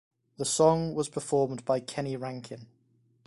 The 0.37 0.45
song 0.45 0.95
was 0.95 1.09
performed 1.09 1.63
by 1.63 1.79
Kenny 1.79 2.17
Rankin. 2.17 2.65